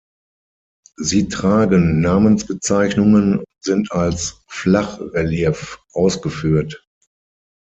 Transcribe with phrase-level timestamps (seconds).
[0.97, 6.83] Sie tragen Namensbezeichnungen und sind als Flachrelief ausgeführt.